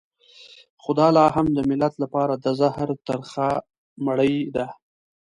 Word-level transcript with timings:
خو 0.81 0.91
دا 0.99 1.07
لا 1.17 1.25
هم 1.35 1.47
د 1.57 1.59
ملت 1.69 1.93
لپاره 2.03 2.33
د 2.35 2.45
زهر 2.59 2.89
ترخه 3.07 3.47
مړۍ 4.05 4.35
ده. 4.55 4.65